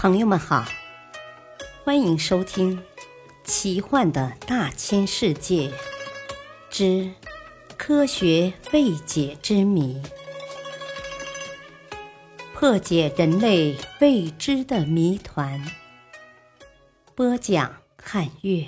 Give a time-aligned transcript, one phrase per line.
[0.00, 0.64] 朋友们好，
[1.84, 2.78] 欢迎收听
[3.44, 5.70] 《奇幻的大千世界
[6.70, 7.12] 之
[7.76, 10.02] 科学未解之谜》，
[12.54, 15.62] 破解人类未知的谜团。
[17.14, 18.66] 播讲：汉月。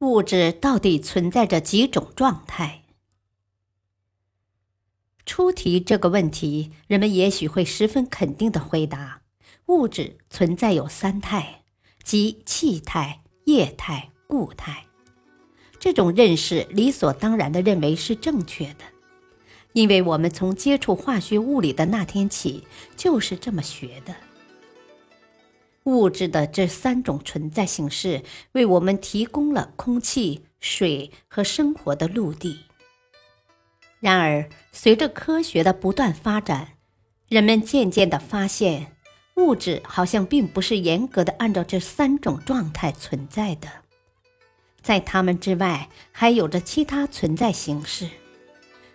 [0.00, 2.82] 物质到底存在着几种状态？
[5.24, 9.22] 出题这个问题，人们也许会十分肯定的回答：
[9.66, 11.62] 物质存在有三态，
[12.02, 14.84] 即气态、液态、固态。
[15.78, 18.84] 这种认识理所当然的认为是正确的，
[19.72, 22.64] 因为我们从接触化学物理的那天起
[22.96, 24.14] 就是这么学的。
[25.84, 32.60] 物质的这三种存在形式，为我们提供了空气、水和生活的陆地。
[34.00, 36.78] 然而，随着科学的不断发展，
[37.28, 38.93] 人们渐渐地发现，
[39.36, 43.68] 物质好像并不是严格的按照这三种状态存在的，
[44.80, 48.08] 在它们之外还有着其他存在形式。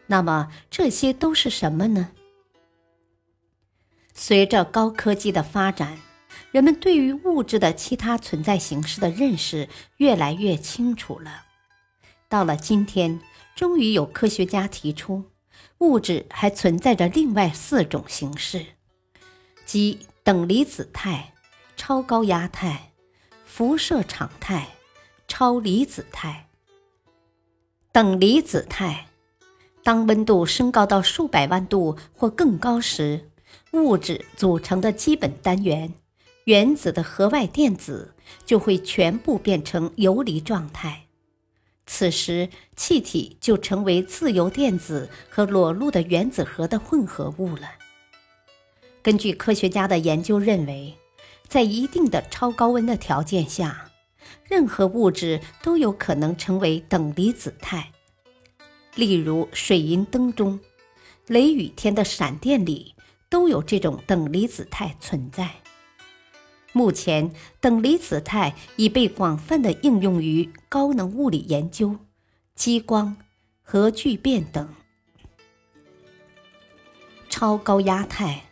[0.07, 2.11] 那么，这些都是什么呢？
[4.13, 5.99] 随着高科技的发展，
[6.51, 11.45] 人们对于物质的其他存在形式的认识越来越清楚了。
[12.27, 13.19] 到了今天。
[13.55, 15.25] 终于有科学家提出，
[15.79, 18.65] 物质还存在着另外四种形式，
[19.65, 19.99] 即
[20.29, 21.33] 等离子态、
[21.75, 22.91] 超高压态、
[23.45, 24.67] 辐射场态、
[25.27, 26.47] 超离子态。
[27.91, 29.07] 等离子态，
[29.81, 33.31] 当温度升高到数百万度或更高时，
[33.71, 35.91] 物质组成的基本单元——
[36.45, 38.13] 原子的核外电子
[38.45, 41.07] 就会全部变成游离状态。
[41.87, 47.78] 此时，气体就成为自由电子和裸露的原子核的混合物了。
[49.09, 50.93] 根据科学家的研究认为，
[51.47, 53.89] 在一定的超高温的条件下，
[54.43, 57.91] 任何物质都有可能成为等离子态。
[58.93, 60.59] 例如，水银灯中、
[61.25, 62.93] 雷雨天的闪电里
[63.31, 65.55] 都有这种等离子态存在。
[66.71, 71.97] 目前，等离子态已被广泛的应用于高能物理研究、
[72.53, 73.17] 激光、
[73.63, 74.69] 核聚变等。
[77.27, 78.43] 超高压态，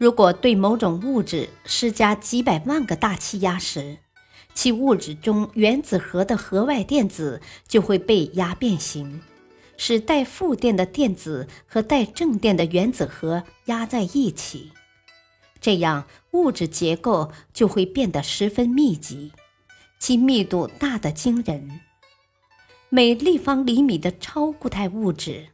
[0.00, 3.98] 如果对某种物质施加几百万个大气压时，
[4.54, 9.20] 其物质中原子核的核外电子就会被压变形，
[9.76, 14.72] 使带负电的电子和带正电的原子核压在一起。
[15.60, 19.32] 这样，物质结构就会变得十分密集，
[19.98, 21.82] 其密度大得惊人。
[22.88, 25.48] 每立方厘米的超固态物质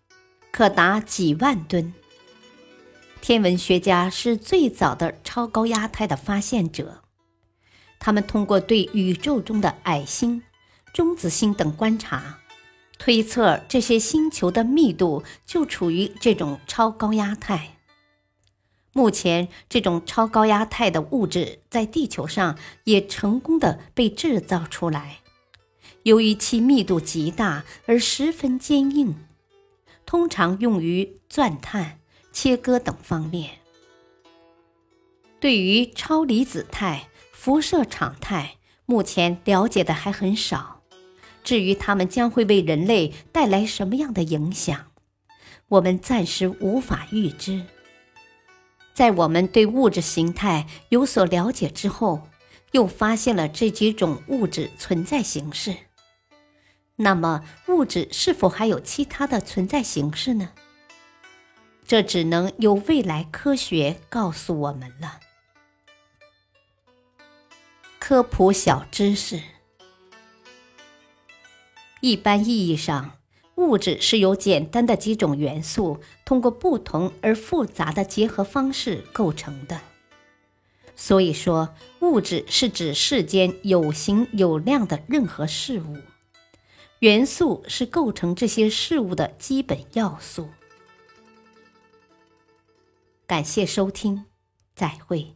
[0.53, 1.93] 可达几万吨。
[3.27, 7.03] 天文学家是最早的超高压态的发现者，
[7.99, 10.45] 他们通过对宇宙中的矮星、
[10.93, 12.39] 中子星等观察，
[13.01, 17.79] 推测这些星球的密度就处于这种超高压态。
[18.93, 25.19] 目前，这种超高压态的物质在地球上也成功的被制造出来。
[26.05, 29.17] 由于其密度极大而十分坚硬，
[30.07, 31.99] 通常用于钻探、
[32.39, 33.51] 切割等方面。
[35.41, 40.83] 对于超离子态、辐射场态，目前了解的还很少。
[41.43, 44.89] 至于它们将会为人类带来什么样的影响，
[45.69, 47.65] 我们暂时无法预知。
[48.93, 52.29] 在我们对物质形态有所了解之后，
[52.73, 55.75] 又发现了这几种物质存在形式。
[56.97, 60.51] 那么，物质是否还有其他的存在形式呢？
[61.87, 65.21] 这只能由未来科学告诉我们了。
[67.99, 69.41] 科普小知识：
[72.01, 73.13] 一般意义上。
[73.57, 79.81] 物质是由简单的几种元素通过不同而复杂的结合方式构成的。
[80.95, 85.97] 所以说，物质是指世间有形有量的任何事物，
[86.99, 90.51] 元素是构成这些事物的基本要素。
[93.27, 94.27] 感谢收听，
[94.77, 95.35] 再会。